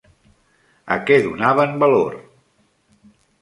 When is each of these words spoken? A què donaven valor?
A 0.95 0.97
què 1.09 1.17
donaven 1.25 1.77
valor? 1.85 2.17